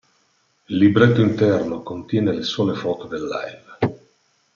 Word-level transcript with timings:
Il 0.69 0.77
libretto 0.77 1.21
interno 1.21 1.83
contiene 1.83 2.33
le 2.33 2.41
sole 2.41 2.73
foto 2.73 3.03
del 3.05 3.21
live. 3.27 3.99